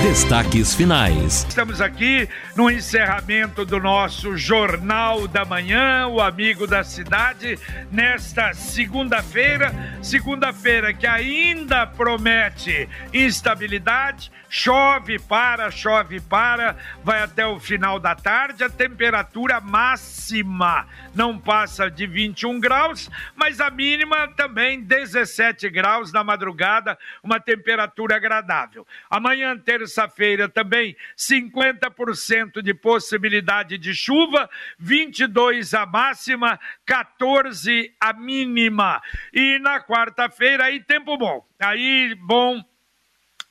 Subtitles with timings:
[0.00, 1.44] Destaques finais.
[1.48, 7.58] Estamos aqui no encerramento do nosso Jornal da Manhã, o Amigo da Cidade,
[7.90, 9.72] nesta segunda-feira.
[10.02, 18.64] Segunda-feira que ainda promete instabilidade, chove, para, chove, para, vai até o final da tarde.
[18.64, 26.24] A temperatura máxima não passa de 21 graus, mas a mínima também 17 graus na
[26.24, 28.86] madrugada, uma temperatura agradável.
[29.08, 39.02] Amanhã, terça-feira, também 50% de possibilidade de chuva, 22 a máxima, 14 a mínima.
[39.32, 41.44] E na quarta-feira, aí tempo bom.
[41.58, 42.62] Aí, bom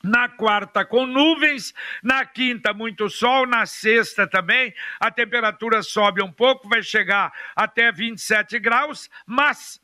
[0.04, 6.32] na quarta com nuvens, na quinta muito sol, na sexta também a temperatura sobe um
[6.32, 9.80] pouco, vai chegar até 27 graus, mas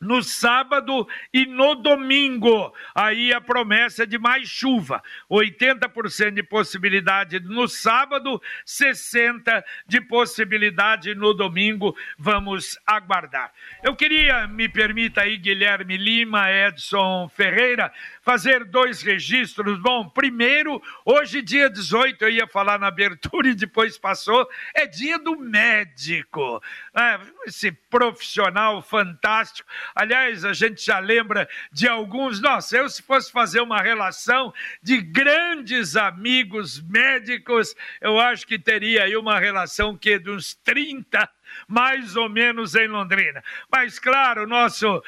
[0.00, 2.72] no sábado e no domingo.
[2.94, 5.02] Aí a promessa de mais chuva.
[5.30, 11.94] 80% de possibilidade no sábado, 60% de possibilidade no domingo.
[12.18, 13.52] Vamos aguardar.
[13.82, 19.78] Eu queria, me permita aí, Guilherme Lima, Edson Ferreira, fazer dois registros.
[19.80, 25.18] Bom, primeiro, hoje, dia 18, eu ia falar na abertura e depois passou, é dia
[25.18, 26.62] do médico.
[26.94, 29.68] É, esse profissional fantástico.
[29.94, 32.40] Aliás, a gente já lembra de alguns.
[32.40, 34.52] Nossa, eu se fosse fazer uma relação
[34.82, 41.28] de grandes amigos médicos, eu acho que teria aí uma relação que de uns 30
[41.68, 43.42] mais ou menos em Londrina.
[43.70, 45.02] Mas, claro, nosso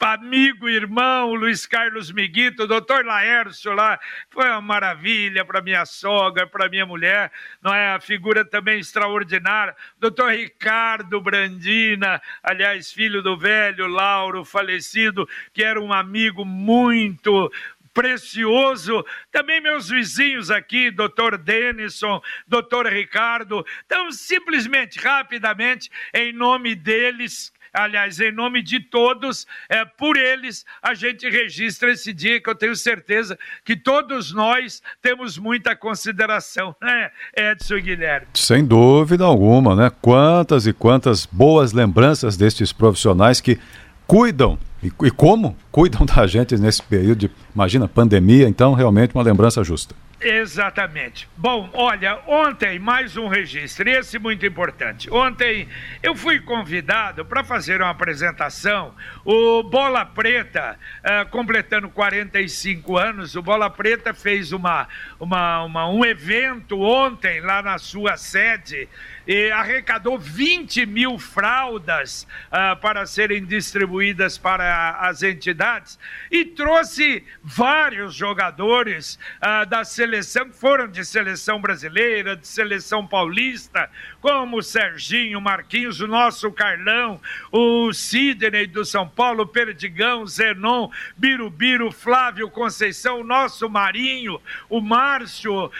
[0.00, 3.98] amigo, irmão Luiz Carlos Miguito, doutor Laércio lá,
[4.30, 7.30] foi uma maravilha para minha sogra, para minha mulher,
[7.62, 7.94] não é?
[7.94, 9.76] A figura também extraordinária.
[9.98, 17.50] Doutor Ricardo Brandina, aliás, filho do velho Lauro, falecido, que era um amigo muito
[17.94, 19.04] precioso.
[19.30, 23.64] Também meus vizinhos aqui, doutor Denison, doutor Ricardo.
[23.86, 30.94] Então, simplesmente, rapidamente, em nome deles, aliás, em nome de todos, é, por eles, a
[30.94, 37.10] gente registra esse dia que eu tenho certeza que todos nós temos muita consideração, né,
[37.36, 38.28] Edson Guilherme?
[38.34, 39.90] Sem dúvida alguma, né?
[40.00, 43.58] Quantas e quantas boas lembranças destes profissionais que
[44.06, 49.24] cuidam e, e, como cuidam da gente nesse período de, imagina, pandemia, então realmente uma
[49.24, 49.94] lembrança justa.
[50.20, 51.28] Exatamente.
[51.36, 55.10] Bom, olha, ontem mais um registro, esse muito importante.
[55.10, 55.68] Ontem
[56.02, 58.94] eu fui convidado para fazer uma apresentação.
[59.22, 64.88] O Bola Preta, uh, completando 45 anos, o Bola Preta fez uma,
[65.20, 68.88] uma, uma, um evento ontem lá na sua sede
[69.26, 75.98] e arrecadou 20 mil fraldas uh, para serem distribuídas para as entidades
[76.30, 83.90] e trouxe vários jogadores uh, da seleção, que foram de seleção brasileira, de seleção paulista,
[84.24, 87.20] como o Serginho, Marquinhos, o nosso Carlão,
[87.52, 94.40] o Sidney do São Paulo, Perdigão, Zenon, Birubiru, Flávio Conceição, o nosso Marinho,
[94.70, 95.66] o Márcio.
[95.66, 95.70] Uh,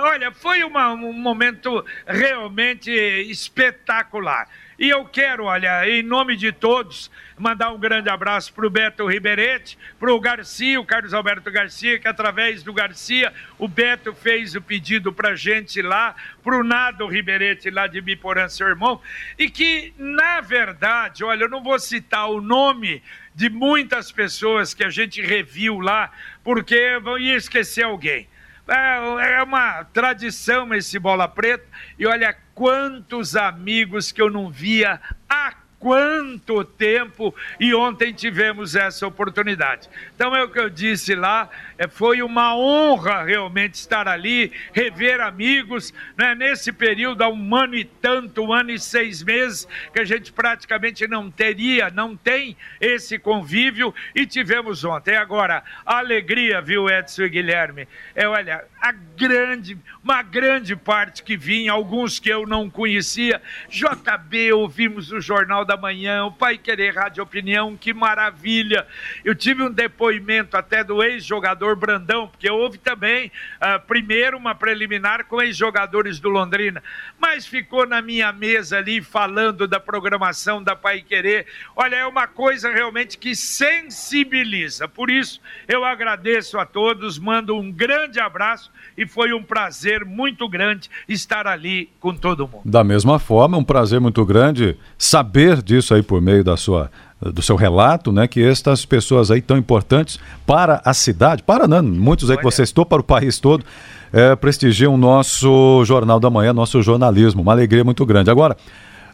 [0.00, 4.48] olha, foi uma, um momento realmente realmente espetacular.
[4.78, 9.06] E eu quero, olha, em nome de todos, mandar um grande abraço para o Beto
[9.06, 14.56] Ribeirete, para o Garcia, o Carlos Alberto Garcia, que através do Garcia, o Beto fez
[14.56, 19.00] o pedido para gente lá, para o Nado Ribeirete lá de Biporã, seu irmão,
[19.38, 23.00] e que, na verdade, olha, eu não vou citar o nome
[23.34, 26.10] de muitas pessoas que a gente reviu lá,
[26.42, 28.28] porque vão ia esquecer alguém.
[28.66, 31.66] É, é uma tradição esse bola preta.
[31.98, 35.52] E olha quantos amigos que eu não via há
[35.84, 39.86] quanto tempo e ontem tivemos essa oportunidade.
[40.14, 45.20] Então é o que eu disse lá, é, foi uma honra realmente estar ali, rever
[45.20, 46.34] amigos, né?
[46.34, 50.32] nesse período há um ano e tanto, um ano e seis meses, que a gente
[50.32, 55.16] praticamente não teria, não tem esse convívio e tivemos ontem.
[55.16, 61.36] Agora, a alegria, viu, Edson e Guilherme, é, olha, a grande, uma grande parte que
[61.36, 66.56] vinha, alguns que eu não conhecia, JB, ouvimos o Jornal da da manhã, o Pai
[66.56, 68.86] Querer Rádio Opinião, que maravilha.
[69.24, 75.24] Eu tive um depoimento até do ex-jogador Brandão, porque houve também, uh, primeiro, uma preliminar
[75.24, 76.80] com ex-jogadores do Londrina,
[77.18, 81.46] mas ficou na minha mesa ali falando da programação da Pai Querer.
[81.74, 84.86] Olha, é uma coisa realmente que sensibiliza.
[84.86, 90.48] Por isso, eu agradeço a todos, mando um grande abraço e foi um prazer muito
[90.48, 92.62] grande estar ali com todo mundo.
[92.64, 96.90] Da mesma forma, um prazer muito grande saber disso aí por meio da sua
[97.32, 101.82] do seu relato, né, que estas pessoas aí tão importantes para a cidade, para não,
[101.82, 103.64] muitos aí que você citou, para o país todo,
[104.12, 107.40] é, prestigiam o nosso Jornal da Manhã, nosso jornalismo.
[107.42, 108.30] Uma alegria muito grande.
[108.30, 108.56] Agora,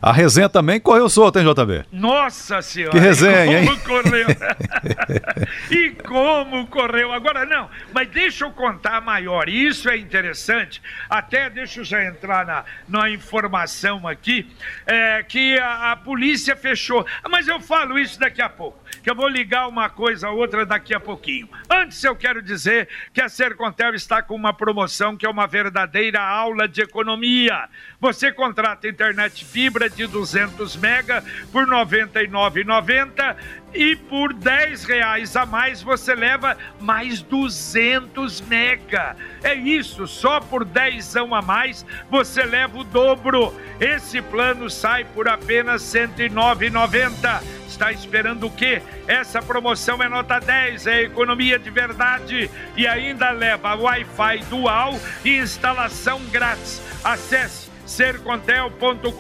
[0.03, 1.85] a resenha também correu solta, hein, JB?
[1.93, 2.93] Nossa Senhora!
[2.93, 3.81] Que resenha, e como hein?
[3.87, 4.27] correu!
[5.71, 7.13] e como correu!
[7.13, 9.49] Agora, não, mas deixa eu contar maior.
[9.49, 10.81] Isso é interessante.
[11.09, 14.51] Até deixa eu já entrar na, na informação aqui,
[14.87, 17.07] é, que a, a polícia fechou.
[17.29, 20.67] Mas eu falo isso daqui a pouco, que eu vou ligar uma coisa a outra
[20.67, 21.49] daqui a pouquinho.
[21.69, 26.21] Antes eu quero dizer que a Sercontel está com uma promoção que é uma verdadeira
[26.21, 27.69] aula de economia.
[28.01, 33.37] Você contrata internet fibra de 200 mega por R$ 99,90
[33.75, 39.17] e por 10 reais a mais você leva mais 200 mega.
[39.43, 43.55] É isso, só por 10 a mais você leva o dobro.
[43.81, 47.43] Esse plano sai por apenas R$ 109,90.
[47.67, 48.83] Está esperando o quê?
[49.07, 55.39] Essa promoção é nota 10, é economia de verdade e ainda leva Wi-Fi dual e
[55.39, 56.83] instalação grátis.
[57.03, 59.11] Acesse sercontel.com.br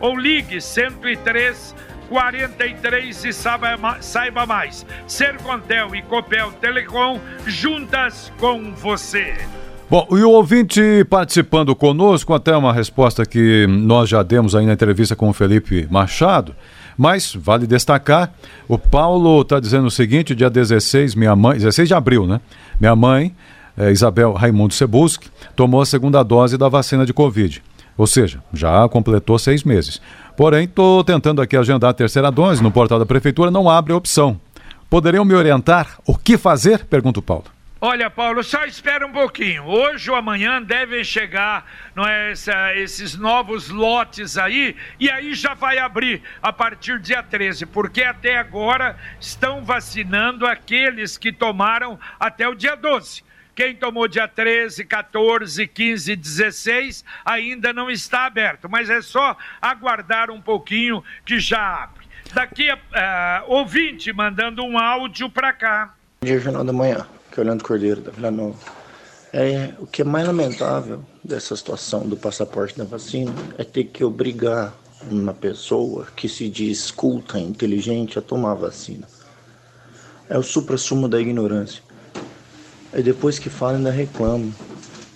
[0.00, 1.74] ou ligue 103
[2.08, 4.86] 43 e saiba, mais.
[5.06, 9.34] Sercontel e Copel Telecom juntas com você.
[9.90, 14.72] Bom, e o ouvinte participando conosco, até uma resposta que nós já demos aí na
[14.72, 16.54] entrevista com o Felipe Machado,
[16.96, 18.32] mas vale destacar,
[18.66, 22.40] o Paulo está dizendo o seguinte, dia 16, minha mãe, 16 de abril, né?
[22.80, 23.34] Minha mãe
[23.76, 27.62] é, Isabel Raimundo Sebuski, tomou a segunda dose da vacina de Covid.
[27.96, 30.00] Ou seja, já completou seis meses.
[30.36, 34.40] Porém, estou tentando aqui agendar a terceira dose no portal da Prefeitura, não abre opção.
[34.90, 36.84] Poderiam me orientar o que fazer?
[36.86, 37.44] Pergunta o Paulo.
[37.80, 39.64] Olha, Paulo, só espera um pouquinho.
[39.64, 45.52] Hoje ou amanhã devem chegar não é, essa, esses novos lotes aí, e aí já
[45.52, 51.98] vai abrir a partir do dia 13, porque até agora estão vacinando aqueles que tomaram
[52.18, 53.22] até o dia 12.
[53.54, 60.30] Quem tomou dia 13, 14, 15, 16 ainda não está aberto, mas é só aguardar
[60.30, 62.04] um pouquinho que já abre.
[62.32, 65.94] Daqui a uh, ouvinte mandando um áudio para cá.
[66.22, 68.58] Dia, Jornal da Manhã, que é Orlando Cordeiro da Vila Nova.
[69.32, 74.02] É, o que é mais lamentável dessa situação do passaporte da vacina é ter que
[74.02, 74.72] obrigar
[75.10, 79.06] uma pessoa que se diz culta, inteligente, a tomar a vacina.
[80.28, 81.82] É o supra-sumo da ignorância.
[82.94, 84.54] Aí depois que fala ainda reclama,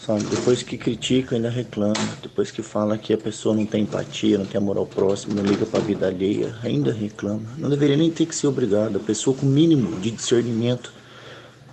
[0.04, 0.24] sabe?
[0.24, 1.94] Depois que critica ainda reclama.
[2.20, 5.44] Depois que fala que a pessoa não tem empatia, não tem amor ao próximo, não
[5.44, 7.48] liga para a vida alheia, ainda reclama.
[7.56, 8.96] Não deveria nem ter que ser obrigado.
[8.96, 10.92] A pessoa com mínimo de discernimento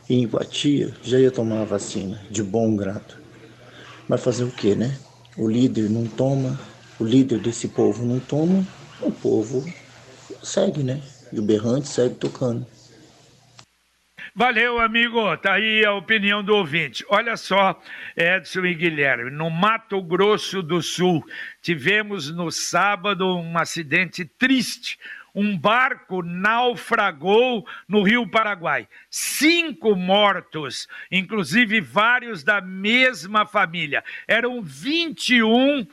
[0.08, 3.16] e empatia já ia tomar a vacina, de bom grado.
[4.08, 5.00] Mas fazer o que, né?
[5.36, 6.60] O líder não toma,
[7.00, 8.64] o líder desse povo não toma,
[9.02, 9.66] o povo
[10.44, 11.02] segue, né?
[11.34, 12.75] E o berrante segue tocando.
[14.38, 15.38] Valeu, amigo.
[15.38, 17.06] Tá aí a opinião do ouvinte.
[17.08, 17.82] Olha só,
[18.18, 21.26] Edson e Guilherme, no Mato Grosso do Sul,
[21.62, 25.00] tivemos no sábado um acidente triste
[25.36, 28.88] um barco naufragou no Rio Paraguai.
[29.10, 34.04] Cinco mortos, inclusive vários da mesma família.
[34.28, 35.88] Eram 21, uh,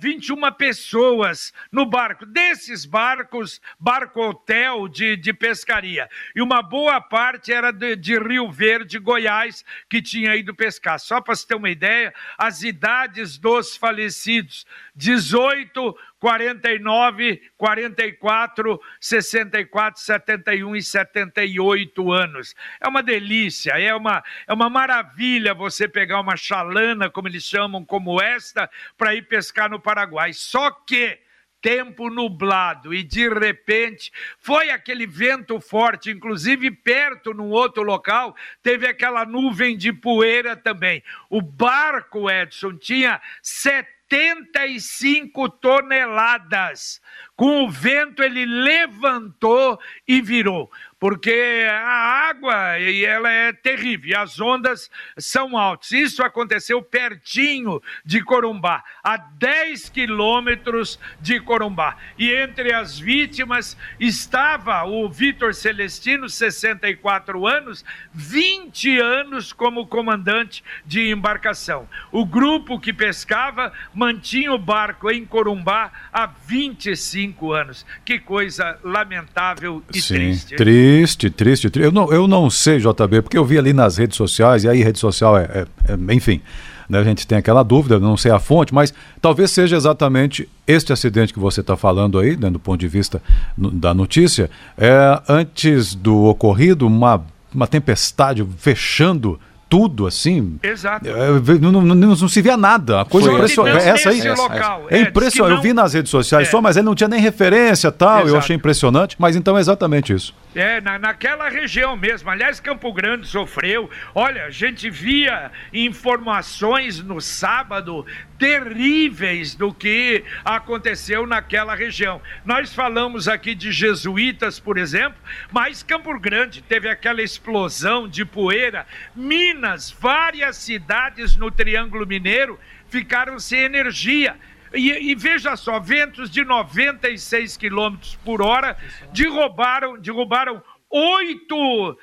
[0.00, 2.24] 21 pessoas no barco.
[2.24, 6.08] Desses barcos, barco-hotel de, de pescaria.
[6.34, 11.00] E uma boa parte era de, de Rio Verde, Goiás, que tinha ido pescar.
[11.00, 20.74] Só para você ter uma ideia, as idades dos falecidos: 18, 49, 44, 64, 71
[20.76, 22.54] e 78 anos.
[22.80, 27.84] É uma delícia, é uma, é uma maravilha você pegar uma chalana, como eles chamam,
[27.84, 30.32] como esta, para ir pescar no Paraguai.
[30.32, 31.18] Só que
[31.60, 38.86] tempo nublado e de repente foi aquele vento forte, inclusive perto num outro local, teve
[38.86, 41.02] aquela nuvem de poeira também.
[41.28, 47.00] O barco, Edson, tinha 70 75 toneladas.
[47.36, 50.70] Com o vento ele levantou e virou
[51.04, 55.92] porque a água e ela é terrível, as ondas são altas.
[55.92, 61.98] Isso aconteceu pertinho de Corumbá, a 10 quilômetros de Corumbá.
[62.18, 71.10] E entre as vítimas estava o Vitor Celestino, 64 anos, 20 anos como comandante de
[71.10, 71.86] embarcação.
[72.10, 77.86] O grupo que pescava mantinha o barco em Corumbá há 25 anos.
[78.04, 80.56] Que coisa lamentável e Sim, triste.
[80.56, 81.70] triste Triste.
[81.76, 84.82] Eu não, eu não sei, JB, porque eu vi ali nas redes sociais, e aí
[84.82, 86.40] rede social é, é, é enfim.
[86.88, 90.92] né, a gente tem aquela dúvida, não sei a fonte, mas talvez seja exatamente este
[90.92, 93.22] acidente que você está falando aí, né, do ponto de vista
[93.56, 99.38] da notícia, é, antes do ocorrido, uma, uma tempestade fechando
[99.74, 100.56] tudo, assim.
[100.62, 101.08] Exato.
[101.08, 103.00] É, não, não, não, não, se via nada.
[103.00, 103.88] A coisa impressionante.
[103.88, 104.22] Essa aí.
[104.28, 105.56] Local, é, é impressionante.
[105.56, 106.50] Eu vi nas redes sociais é.
[106.52, 108.18] só, mas ele não tinha nem referência tal.
[108.18, 108.28] Exato.
[108.28, 109.16] Eu achei impressionante.
[109.18, 110.32] Mas então é exatamente isso.
[110.54, 112.30] É, na, naquela região mesmo.
[112.30, 113.90] Aliás, Campo Grande sofreu.
[114.14, 118.06] Olha, a gente via informações no sábado
[118.38, 122.20] terríveis do que aconteceu naquela região.
[122.44, 125.18] Nós falamos aqui de jesuítas, por exemplo,
[125.50, 128.86] mas Campo Grande teve aquela explosão de poeira.
[129.14, 132.58] Minas, várias cidades no Triângulo Mineiro
[132.88, 134.36] ficaram sem energia.
[134.74, 138.76] E, e, veja só, ventos de 96 quilômetros por hora
[139.12, 140.62] derrubaram, derrubaram
[140.94, 141.96] oito uh,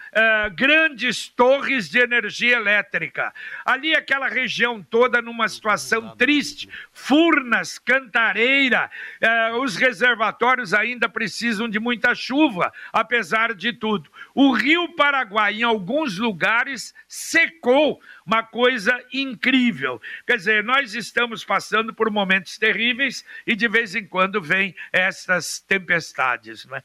[0.53, 3.33] grandes torres de energia elétrica.
[3.65, 6.67] Ali, aquela região toda numa situação triste.
[6.91, 8.91] Furnas, Cantareira,
[9.23, 14.11] uh, os reservatórios ainda precisam de muita chuva, apesar de tudo.
[14.33, 17.99] O Rio Paraguai, em alguns lugares, secou.
[18.25, 20.01] Uma coisa incrível.
[20.25, 25.59] Quer dizer, nós estamos passando por momentos terríveis e de vez em quando vem essas
[25.59, 26.83] tempestades, né?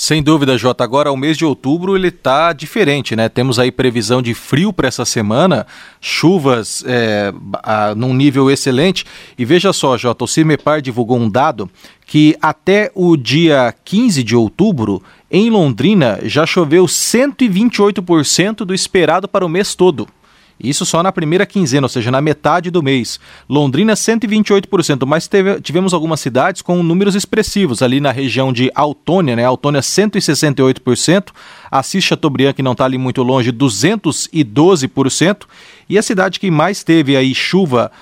[0.00, 0.84] Sem dúvida, Jota.
[0.84, 3.28] Agora, o mês de outubro ele está diferente, né?
[3.28, 5.66] Temos aí previsão de frio para essa semana,
[6.00, 7.32] chuvas é,
[7.64, 9.04] a, num nível excelente.
[9.36, 11.68] E veja só, Jota, o CIMEPAR divulgou um dado
[12.06, 19.44] que até o dia 15 de outubro, em Londrina, já choveu 128% do esperado para
[19.44, 20.06] o mês todo.
[20.62, 23.20] Isso só na primeira quinzena, ou seja, na metade do mês.
[23.48, 29.36] Londrina, 128%, mas teve, tivemos algumas cidades com números expressivos, ali na região de Autônia,
[29.36, 29.44] né?
[29.44, 31.28] Autônia, 168%.
[31.70, 35.44] Assis Chateaubriand, que não está ali muito longe, 212%.
[35.88, 37.92] E a cidade que mais teve aí chuva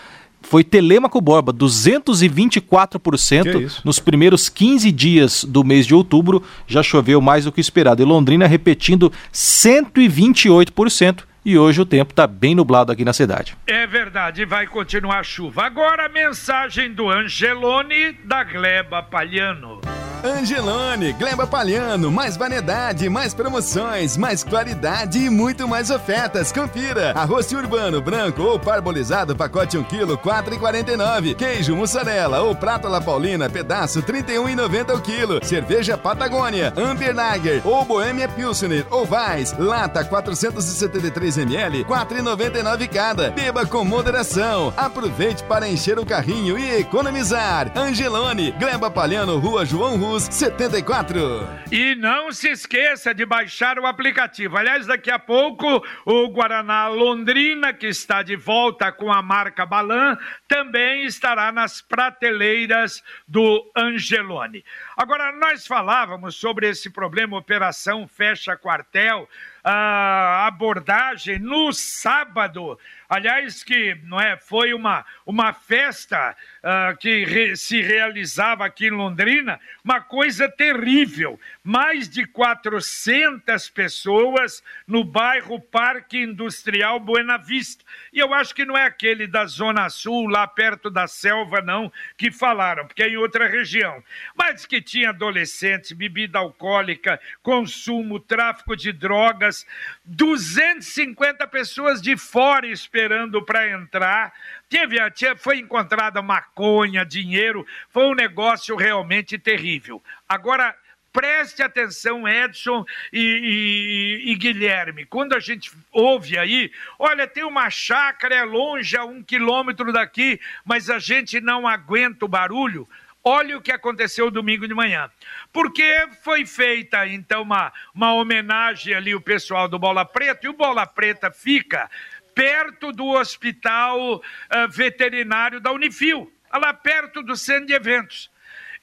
[0.46, 7.44] foi Telemaco Borba, 224% nos primeiros 15 dias do mês de outubro, já choveu mais
[7.44, 8.00] do que esperado.
[8.00, 13.56] E Londrina repetindo 128% e hoje o tempo está bem nublado aqui na cidade.
[13.68, 15.64] É verdade, vai continuar a chuva.
[15.64, 19.80] Agora a mensagem do Angelone da Gleba Palhano.
[20.26, 26.50] Angelone, Gleba Palhano, mais variedade, mais promoções, mais qualidade e muito mais ofertas.
[26.50, 27.12] Confira.
[27.12, 31.36] Arroz urbano branco ou parbolizado, pacote 1 kg, 4,49.
[31.36, 35.44] Queijo mussarela ou prato la paulina, pedaço 31,90 o quilo.
[35.44, 43.30] Cerveja Patagônia, Amber Lager ou Boêmia Pilsner ou Weiss, lata 473 ml, 4,99 cada.
[43.30, 44.74] Beba com moderação.
[44.76, 47.70] Aproveite para encher o carrinho e economizar.
[47.76, 51.46] Angelone, Gleba Palhano, Rua João Rus 74.
[51.70, 54.56] E não se esqueça de baixar o aplicativo.
[54.56, 60.16] Aliás, daqui a pouco o Guaraná Londrina, que está de volta com a marca Balan,
[60.48, 64.64] também estará nas prateleiras do Angelone.
[64.96, 69.28] Agora, nós falávamos sobre esse problema Operação Fecha Quartel,
[69.62, 72.78] a abordagem no sábado
[73.08, 78.90] aliás, que não é, foi uma, uma festa uh, que re, se realizava aqui em
[78.90, 81.38] Londrina, uma coisa terrível.
[81.62, 87.84] Mais de 400 pessoas no bairro Parque Industrial Buena Vista.
[88.12, 91.92] E eu acho que não é aquele da Zona Sul, lá perto da selva, não,
[92.16, 94.02] que falaram, porque é em outra região.
[94.34, 99.66] Mas que tinha adolescentes, bebida alcoólica, consumo, tráfico de drogas,
[100.04, 104.32] 250 pessoas de fora esperando para entrar.
[104.68, 104.96] Teve,
[105.36, 110.02] foi encontrada maconha, dinheiro, foi um negócio realmente terrível.
[110.26, 110.74] Agora,
[111.12, 117.68] preste atenção, Edson e, e, e, Guilherme, quando a gente ouve aí, olha, tem uma
[117.68, 122.88] chácara, é longe, a um quilômetro daqui, mas a gente não aguenta o barulho.
[123.28, 125.10] Olha o que aconteceu domingo de manhã.
[125.52, 130.52] Porque foi feita, então, uma, uma homenagem ali o pessoal do Bola Preta, e o
[130.52, 131.90] Bola Preta fica
[132.36, 134.20] perto do hospital uh,
[134.68, 138.30] veterinário da Unifil, lá perto do centro de eventos.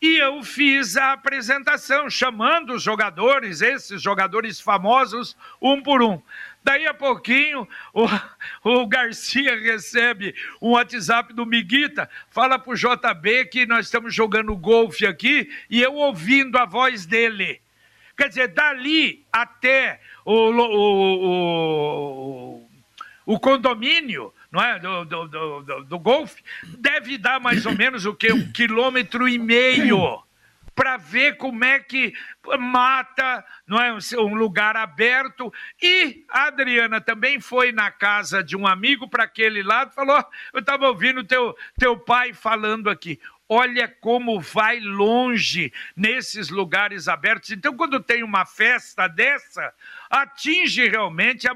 [0.01, 6.19] E eu fiz a apresentação, chamando os jogadores, esses jogadores famosos, um por um.
[6.63, 8.07] Daí a pouquinho, o,
[8.63, 15.05] o Garcia recebe um WhatsApp do Miguita, fala pro JB que nós estamos jogando golfe
[15.05, 17.61] aqui e eu ouvindo a voz dele.
[18.17, 21.25] Quer dizer, dali até o, o,
[22.52, 22.52] o,
[23.25, 24.77] o condomínio não é?
[24.77, 26.43] do, do, do, do, do golfe,
[26.77, 28.31] deve dar mais ou menos o que?
[28.31, 30.22] Um quilômetro e meio.
[30.75, 32.13] Para ver como é que
[32.59, 35.53] mata, não é um lugar aberto.
[35.81, 40.59] E a Adriana também foi na casa de um amigo para aquele lado, falou: "Eu
[40.59, 43.19] estava ouvindo teu teu pai falando aqui".
[43.47, 47.51] Olha como vai longe nesses lugares abertos.
[47.51, 49.73] Então, quando tem uma festa dessa,
[50.09, 51.53] atinge realmente, a,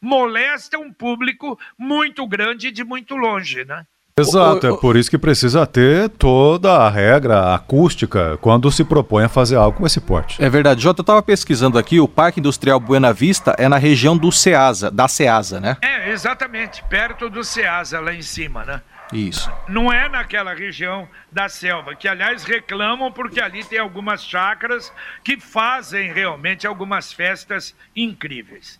[0.00, 3.86] molesta um público muito grande de muito longe, né?
[4.20, 9.28] Exato, é por isso que precisa ter toda a regra acústica quando se propõe a
[9.28, 10.42] fazer algo com esse porte.
[10.42, 10.82] É verdade.
[10.82, 14.90] Jota, eu estava pesquisando aqui, o Parque Industrial Buena Vista é na região do Ceasa,
[14.90, 15.76] da Ceasa, né?
[15.82, 18.80] É, exatamente, perto do Ceasa, lá em cima, né?
[19.12, 19.50] Isso.
[19.68, 24.92] Não é naquela região da selva, que aliás reclamam porque ali tem algumas chácaras
[25.24, 28.79] que fazem realmente algumas festas incríveis.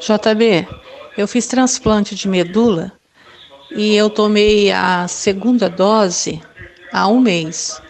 [0.00, 0.66] JB,
[1.16, 2.92] eu fiz transplante de medula
[3.70, 6.40] e eu tomei a segunda dose
[6.92, 7.80] há um mês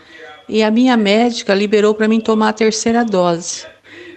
[0.50, 3.66] e a minha médica liberou para mim tomar a terceira dose.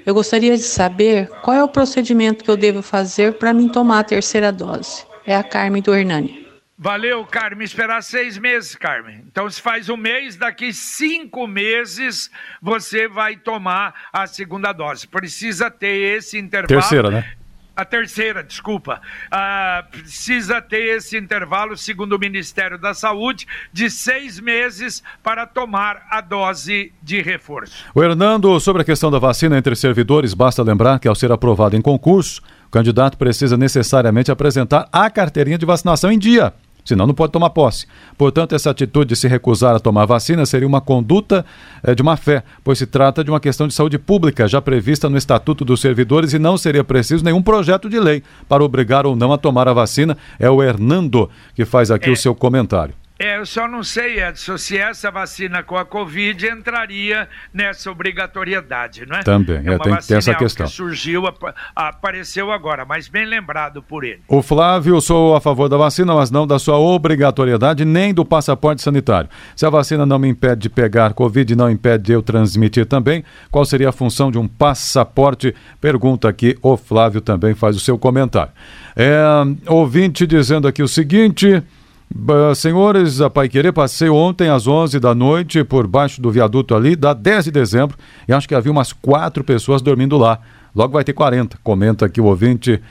[0.05, 3.99] Eu gostaria de saber qual é o procedimento que eu devo fazer para mim tomar
[3.99, 5.05] a terceira dose.
[5.25, 6.43] É a Carmen do Hernani.
[6.77, 7.63] Valeu, Carmen.
[7.63, 9.23] Esperar seis meses, Carmen.
[9.31, 12.29] Então, se faz um mês, daqui cinco meses
[12.61, 15.07] você vai tomar a segunda dose.
[15.07, 16.81] Precisa ter esse intervalo.
[16.81, 17.33] Terceira, né?
[17.75, 19.01] A terceira, desculpa.
[19.31, 26.05] Ah, precisa ter esse intervalo, segundo o Ministério da Saúde, de seis meses para tomar
[26.11, 27.83] a dose de reforço.
[27.95, 31.75] O Hernando, sobre a questão da vacina entre servidores, basta lembrar que ao ser aprovado
[31.75, 36.53] em concurso, o candidato precisa necessariamente apresentar a carteirinha de vacinação em dia
[36.83, 37.85] senão não pode tomar posse.
[38.17, 41.45] Portanto, essa atitude de se recusar a tomar vacina seria uma conduta
[41.83, 45.09] é, de má fé, pois se trata de uma questão de saúde pública já prevista
[45.09, 49.15] no Estatuto dos Servidores e não seria preciso nenhum projeto de lei para obrigar ou
[49.15, 50.17] não a tomar a vacina.
[50.39, 52.13] É o Hernando que faz aqui é.
[52.13, 52.93] o seu comentário.
[53.23, 59.05] É, eu só não sei, Edson, se essa vacina com a Covid entraria nessa obrigatoriedade,
[59.07, 59.23] não é?
[59.23, 60.65] Também, é, é tem que ter essa questão.
[60.65, 61.23] que surgiu,
[61.73, 64.19] apareceu agora, mas bem lembrado por ele.
[64.27, 68.81] O Flávio, sou a favor da vacina, mas não da sua obrigatoriedade, nem do passaporte
[68.81, 69.29] sanitário.
[69.55, 73.23] Se a vacina não me impede de pegar Covid não impede de eu transmitir também,
[73.49, 75.55] qual seria a função de um passaporte?
[75.79, 78.51] Pergunta aqui, o Flávio também faz o seu comentário.
[78.97, 79.23] É,
[79.65, 81.63] ouvinte dizendo aqui o seguinte...
[82.55, 86.95] Senhores a Pai Querer, passei ontem às 11 da noite por baixo do viaduto ali,
[86.95, 87.97] da 10 de dezembro,
[88.27, 90.39] e acho que havia umas quatro pessoas dormindo lá.
[90.75, 92.81] Logo vai ter 40, comenta aqui o ouvinte.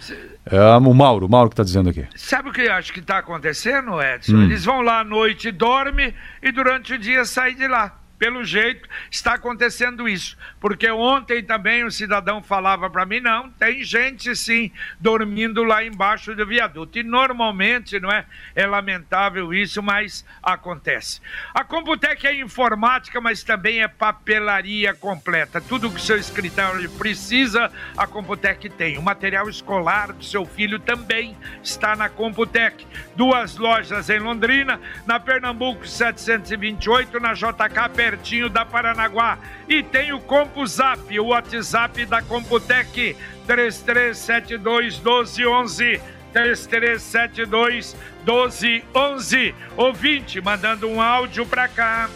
[0.45, 2.05] É, o Mauro, o Mauro que está dizendo aqui.
[2.17, 4.35] Sabe o que eu acho que está acontecendo, Edson?
[4.35, 4.43] Hum.
[4.43, 8.89] Eles vão lá à noite, dormem e durante o dia saem de lá pelo jeito,
[9.11, 10.39] está acontecendo isso.
[10.61, 16.33] Porque ontem também o cidadão falava para mim: não, tem gente sim dormindo lá embaixo
[16.33, 17.01] do viaduto.
[17.01, 18.25] E normalmente, não é?
[18.55, 21.21] É lamentável isso, mas acontece.
[21.53, 25.61] A Computec é informática, mas também é papelaria completa.
[25.61, 28.99] Tudo que o seu escritório precisa, a Computec tem.
[28.99, 32.87] O material escolar do seu filho também está na Computec.
[33.17, 39.39] Duas lojas em Londrina, na Pernambuco 728, na JK pertinho da Paranaguá.
[39.67, 46.01] E tem o CompuZap, o WhatsApp da Computec, 3372 1211.
[46.33, 49.55] 3372 1211.
[49.77, 52.11] Ouvinte, mandando um áudio para cá.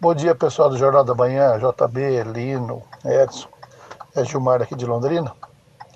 [0.00, 3.48] Bom dia, pessoal do Jornal da Manhã, JB, Lino, Edson,
[4.14, 5.32] é Gilmar aqui de Londrina.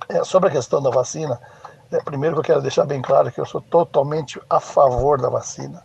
[0.08, 1.38] É, sobre a questão da vacina,
[1.92, 5.28] é, primeiro que eu quero deixar bem claro que eu sou totalmente a favor da
[5.28, 5.84] vacina.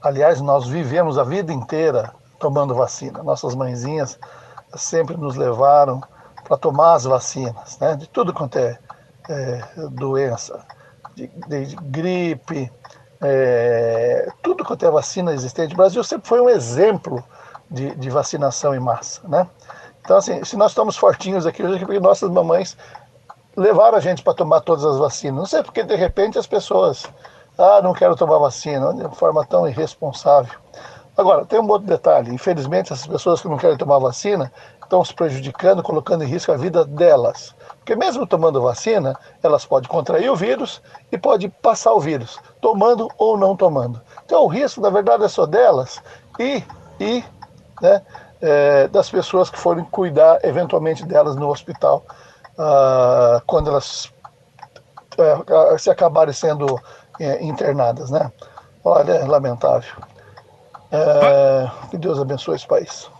[0.00, 3.22] Aliás, nós vivemos a vida inteira tomando vacina.
[3.22, 4.18] Nossas mãezinhas
[4.74, 6.02] sempre nos levaram
[6.44, 7.96] para tomar as vacinas, né?
[7.96, 8.78] De tudo quanto é,
[9.28, 10.64] é doença,
[11.14, 12.70] de, de, de gripe,
[13.20, 15.74] é, tudo quanto é vacina existente.
[15.74, 17.22] O Brasil sempre foi um exemplo
[17.70, 19.48] de, de vacinação em massa, né?
[20.00, 22.76] Então, assim, se nós estamos fortinhos aqui hoje, é porque nossas mamães
[23.56, 25.36] levaram a gente para tomar todas as vacinas.
[25.36, 27.06] Não sei porque, de repente, as pessoas,
[27.58, 30.56] ah, não quero tomar vacina, de forma tão irresponsável.
[31.16, 34.52] Agora, tem um outro detalhe: infelizmente, essas pessoas que não querem tomar vacina
[34.82, 37.54] estão se prejudicando, colocando em risco a vida delas.
[37.78, 43.08] Porque, mesmo tomando vacina, elas podem contrair o vírus e pode passar o vírus, tomando
[43.18, 44.00] ou não tomando.
[44.24, 46.00] Então, o risco, na verdade, é só delas
[46.38, 46.62] e,
[47.00, 47.24] e
[47.80, 48.02] né,
[48.40, 52.04] é, das pessoas que forem cuidar eventualmente delas no hospital,
[52.58, 54.12] ah, quando elas
[55.18, 56.80] é, se acabarem sendo
[57.18, 58.10] é, internadas.
[58.10, 58.30] Né?
[58.84, 59.94] Olha, é lamentável.
[60.96, 63.10] É, que Deus abençoe esse país.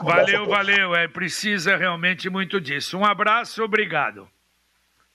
[0.00, 0.94] Um valeu, valeu.
[0.94, 2.98] É, precisa realmente muito disso.
[2.98, 4.26] Um abraço, obrigado.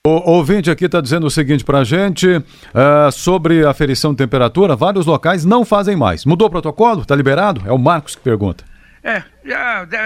[0.06, 4.16] O ouvinte aqui está dizendo o seguinte para a gente uh, sobre a aferição de
[4.16, 4.74] temperatura.
[4.74, 6.24] Vários locais não fazem mais.
[6.24, 7.02] Mudou o protocolo?
[7.02, 7.62] Está liberado?
[7.66, 8.64] É o Marcos que pergunta.
[9.02, 9.24] É,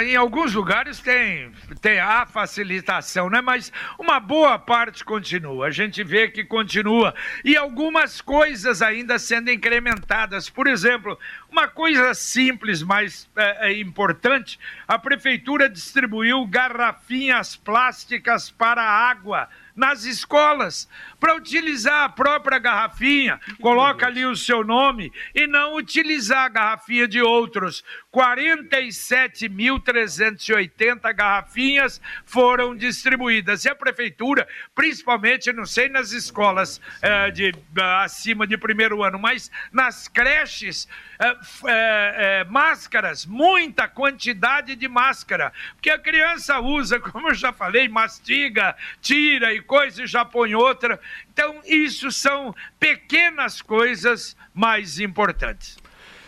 [0.05, 3.41] em alguns lugares tem, tem a facilitação, né?
[3.41, 5.67] Mas uma boa parte continua.
[5.67, 7.13] A gente vê que continua.
[7.45, 10.49] E algumas coisas ainda sendo incrementadas.
[10.49, 11.19] Por exemplo,
[11.51, 20.05] uma coisa simples, mas é, é importante: a prefeitura distribuiu garrafinhas plásticas para água nas
[20.05, 20.87] escolas
[21.19, 27.09] para utilizar a própria garrafinha, coloca ali o seu nome e não utilizar a garrafinha
[27.09, 27.83] de outros.
[28.13, 33.65] 47.380 garrafinhas foram distribuídas.
[33.65, 37.53] E a prefeitura, principalmente, não sei nas escolas é, de
[38.03, 40.87] acima de primeiro ano, mas nas creches,
[41.19, 47.89] é, é, máscaras, muita quantidade de máscara, porque a criança usa, como eu já falei,
[47.89, 51.01] mastiga, tira e coisa e já põe outra.
[51.33, 55.77] Então, isso são pequenas coisas mais importantes.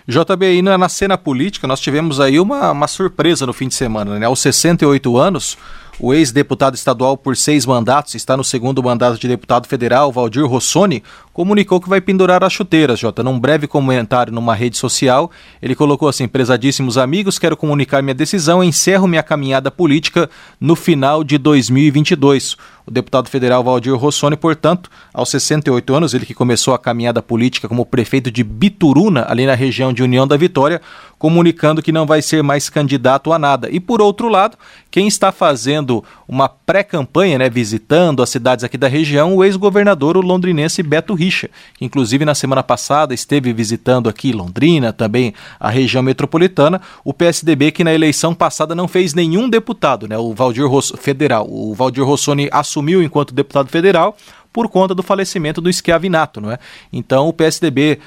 [0.08, 4.26] JB, na cena política, nós tivemos aí uma, uma surpresa no fim de semana, né?
[4.26, 5.58] Aos 68 anos,
[5.98, 11.02] o ex-deputado estadual por seis mandatos, está no segundo mandato de deputado federal, Valdir Rossoni,
[11.36, 13.22] comunicou que vai pendurar as chuteiras, Jota.
[13.22, 18.64] Num breve comentário numa rede social, ele colocou assim: prezadíssimos amigos, quero comunicar minha decisão,
[18.64, 22.56] encerro minha caminhada política no final de 2022.
[22.86, 27.68] O deputado federal Valdir Rossoni, portanto, aos 68 anos, ele que começou a caminhada política
[27.68, 30.80] como prefeito de Bituruna, ali na região de União da Vitória,
[31.18, 33.68] comunicando que não vai ser mais candidato a nada.
[33.70, 34.56] E por outro lado,
[34.88, 40.80] quem está fazendo uma pré-campanha, né, visitando as cidades aqui da região, o ex-governador londrinense
[40.80, 46.80] Beto Richa, que inclusive na semana passada esteve visitando aqui Londrina, também a região metropolitana,
[47.04, 51.46] o PSDB que na eleição passada não fez nenhum deputado, né, o Valdir Ross federal.
[51.48, 54.16] O Valdir Rossoni assumiu enquanto deputado federal,
[54.52, 56.58] por conta do falecimento do Schiavinato, não é?
[56.90, 57.98] Então o PSDB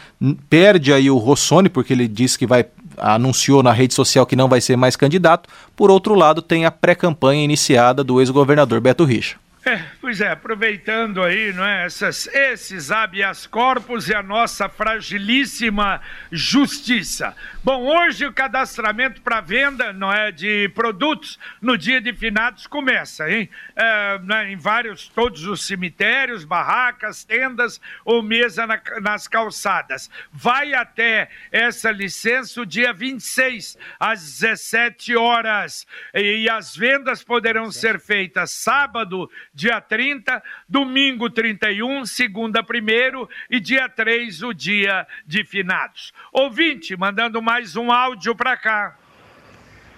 [0.49, 2.65] perde aí o Rossoni porque ele disse que vai
[2.97, 5.47] anunciou na rede social que não vai ser mais candidato.
[5.75, 9.37] Por outro lado, tem a pré-campanha iniciada do ex-governador Beto Richa.
[9.65, 16.01] É, pois é, aproveitando aí, não é, essas, esses habeas corpus e a nossa fragilíssima
[16.31, 17.35] justiça.
[17.61, 23.29] Bom, hoje o cadastramento para venda, não é, de produtos no dia de finados começa,
[23.29, 23.49] hein?
[23.75, 30.09] É, né, em vários, todos os cemitérios, barracas, tendas ou mesa na, nas calçadas.
[30.31, 35.85] Vai até essa licença o dia 26, às 17 horas.
[36.13, 43.59] E, e as vendas poderão ser feitas sábado, dia 30, domingo 31, segunda 1 e
[43.59, 46.13] dia 3, o dia de finados.
[46.31, 48.97] Ouvinte, mandando mais um áudio para cá.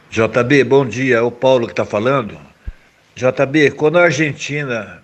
[0.10, 2.39] JB, bom dia, é o Paulo que está falando.
[3.15, 5.04] JB, quando a Argentina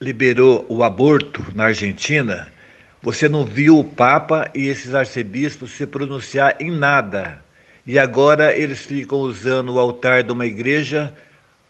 [0.00, 2.52] liberou o aborto na Argentina,
[3.00, 7.40] você não viu o Papa e esses arcebispos se pronunciar em nada.
[7.86, 11.14] E agora eles ficam usando o altar de uma igreja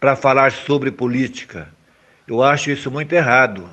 [0.00, 1.68] para falar sobre política.
[2.26, 3.68] Eu acho isso muito errado.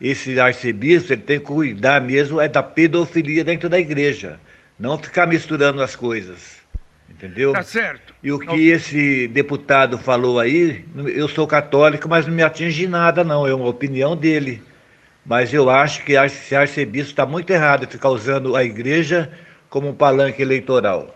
[0.00, 4.38] Esse arcebispo ele tem que cuidar mesmo é da pedofilia dentro da igreja,
[4.78, 6.58] não ficar misturando as coisas.
[7.10, 7.52] Entendeu?
[7.52, 8.14] Tá certo.
[8.22, 8.56] E o que não...
[8.56, 13.46] esse deputado falou aí, eu sou católico, mas não me atinge nada, não.
[13.46, 14.62] É uma opinião dele.
[15.24, 19.30] Mas eu acho que esse arcebispo está muito errado ficar usando a igreja
[19.68, 21.14] como um palanque eleitoral.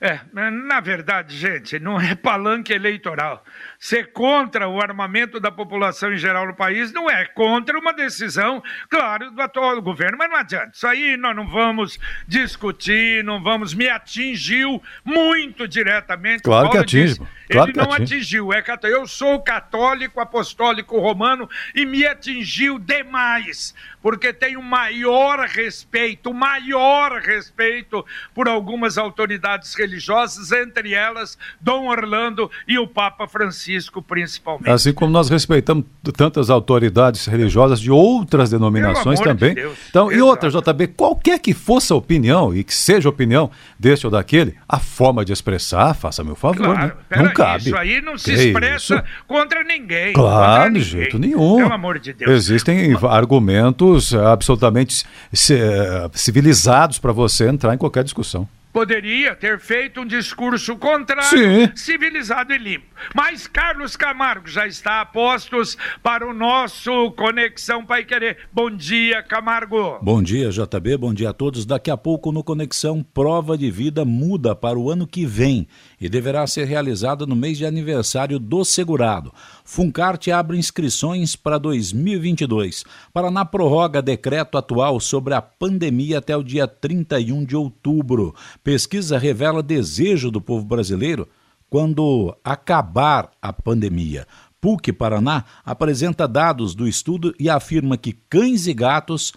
[0.00, 3.44] É, na verdade, gente, não é palanque eleitoral.
[3.86, 8.60] Ser contra o armamento da população em geral no país não é contra uma decisão,
[8.88, 10.72] claro, do atual governo, mas não adianta.
[10.74, 11.96] Isso aí nós não vamos
[12.26, 13.74] discutir, não vamos.
[13.74, 16.42] Me atingiu muito diretamente.
[16.42, 17.20] Claro que atinge.
[17.48, 18.14] Claro Ele não atinge.
[18.14, 18.52] atingiu.
[18.52, 23.72] É, eu sou católico, apostólico romano e me atingiu demais,
[24.02, 32.80] porque tenho maior respeito, maior respeito por algumas autoridades religiosas, entre elas Dom Orlando e
[32.80, 34.70] o Papa Francisco principalmente.
[34.70, 35.84] Assim como nós respeitamos
[36.16, 39.54] tantas autoridades religiosas de outras denominações também.
[39.54, 39.60] De
[39.90, 40.14] então, Exato.
[40.14, 44.10] e outra, JB, qualquer que fosse a opinião, e que seja a opinião deste ou
[44.10, 47.22] daquele, a forma de expressar, faça meu favor, claro, né?
[47.22, 47.66] Não cabe.
[47.66, 49.04] Isso aí não se que expressa isso?
[49.26, 50.12] contra ninguém.
[50.12, 51.56] Claro, contra de jeito nenhum.
[51.56, 52.30] Pelo amor de Deus.
[52.30, 55.04] Existem argumentos absolutamente
[55.50, 61.72] eh, civilizados para você entrar em qualquer discussão poderia ter feito um discurso contrário, Sim.
[61.74, 62.84] civilizado e limpo.
[63.14, 68.36] Mas Carlos Camargo já está a postos para o nosso Conexão Pai Querer.
[68.52, 69.98] Bom dia, Camargo.
[70.02, 70.98] Bom dia, JB.
[70.98, 71.64] Bom dia a todos.
[71.64, 75.66] Daqui a pouco no Conexão Prova de Vida muda para o ano que vem
[76.00, 79.32] e deverá ser realizada no mês de aniversário do segurado.
[79.64, 82.84] Funcarte abre inscrições para 2022.
[83.12, 88.34] Paraná prorroga decreto atual sobre a pandemia até o dia 31 de outubro.
[88.62, 91.28] Pesquisa revela desejo do povo brasileiro
[91.68, 94.26] quando acabar a pandemia.
[94.60, 99.32] PUC Paraná apresenta dados do estudo e afirma que cães e gatos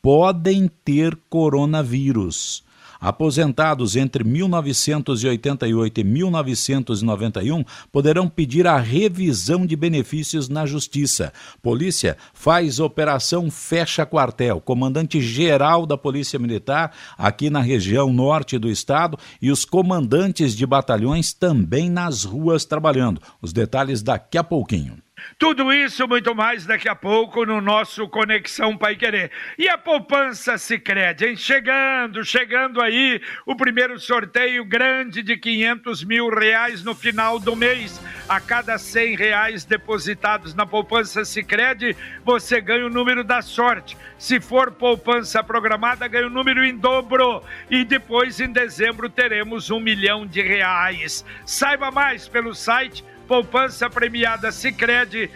[0.00, 2.64] podem ter coronavírus.
[3.00, 11.32] Aposentados entre 1988 e 1991 poderão pedir a revisão de benefícios na Justiça.
[11.62, 14.60] Polícia faz operação Fecha Quartel.
[14.60, 21.32] Comandante-geral da Polícia Militar aqui na região norte do estado e os comandantes de batalhões
[21.32, 23.20] também nas ruas trabalhando.
[23.40, 24.98] Os detalhes daqui a pouquinho.
[25.38, 29.30] Tudo isso muito mais daqui a pouco no nosso Conexão Pai Querer.
[29.58, 31.36] E a poupança Sicredi, hein?
[31.36, 38.00] Chegando, chegando aí o primeiro sorteio grande de 500 mil reais no final do mês.
[38.28, 43.96] A cada 100 reais depositados na poupança Sicredi, você ganha o número da sorte.
[44.18, 47.42] Se for poupança programada, ganha o número em dobro.
[47.70, 51.24] E depois, em dezembro, teremos um milhão de reais.
[51.44, 55.28] Saiba mais pelo site poupança premiada Sicredi.com.br.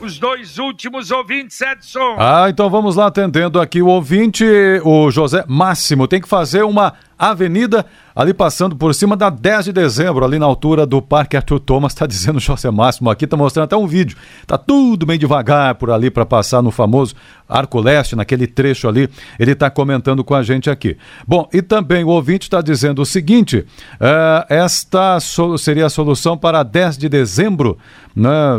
[0.00, 2.16] Os dois últimos ouvintes, Edson.
[2.18, 4.46] Ah, então vamos lá atendendo aqui o ouvinte,
[4.82, 6.08] o José Máximo.
[6.08, 10.46] Tem que fazer uma avenida ali passando por cima da 10 de dezembro, ali na
[10.46, 13.86] altura do Parque Arthur Thomas, está dizendo o José Máximo aqui, está mostrando até um
[13.86, 14.16] vídeo.
[14.46, 17.14] Tá tudo bem devagar por ali para passar no famoso
[17.48, 19.08] Arco Leste, naquele trecho ali.
[19.38, 20.96] Ele está comentando com a gente aqui.
[21.26, 25.18] Bom, e também o ouvinte está dizendo o seguinte: uh, esta
[25.58, 27.76] seria a solução para 10 de dezembro,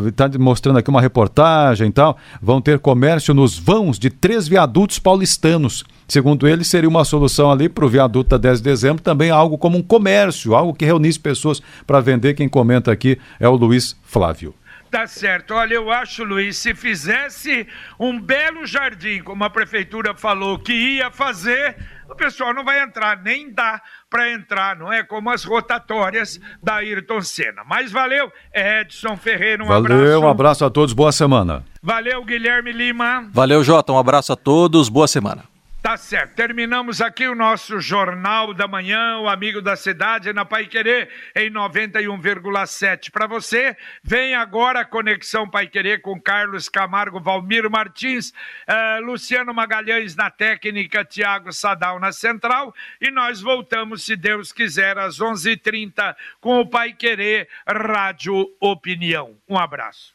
[0.07, 0.37] Está né?
[0.37, 2.15] mostrando aqui uma reportagem e tal.
[2.39, 5.83] Vão ter comércio nos vãos de três viadutos paulistanos.
[6.07, 9.57] Segundo ele, seria uma solução ali para o viaduto da 10 de dezembro, também algo
[9.57, 12.33] como um comércio, algo que reunisse pessoas para vender.
[12.33, 14.53] Quem comenta aqui é o Luiz Flávio.
[14.89, 15.53] Tá certo.
[15.53, 17.67] Olha, eu acho, Luiz, se fizesse
[17.99, 21.75] um belo jardim, como a prefeitura falou que ia fazer,
[22.09, 25.03] o pessoal não vai entrar, nem dá para entrar, não é?
[25.03, 27.63] Como as rotatórias da Ayrton Senna.
[27.67, 30.01] Mas valeu, Edson Ferreira, um valeu, abraço.
[30.01, 31.65] Valeu, um abraço a todos, boa semana.
[31.83, 33.27] Valeu, Guilherme Lima.
[33.33, 35.56] Valeu, Jota, um abraço a todos, boa semana.
[35.87, 36.35] Tá certo.
[36.35, 41.49] Terminamos aqui o nosso Jornal da Manhã, o Amigo da Cidade, na Pai Querer, em
[41.49, 43.09] 91,7.
[43.09, 43.73] Para você,
[44.03, 48.33] vem agora a Conexão Pai Querer com Carlos Camargo, Valmir Martins,
[48.67, 52.75] uh, Luciano Magalhães na técnica, Tiago Sadal na central.
[52.99, 58.45] E nós voltamos, se Deus quiser, às 11:30 h 30 com o Pai Querer Rádio
[58.59, 59.37] Opinião.
[59.47, 60.13] Um abraço.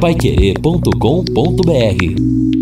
[0.00, 2.53] Paiquerê.com.br